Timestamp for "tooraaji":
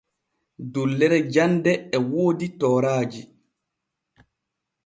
2.59-3.21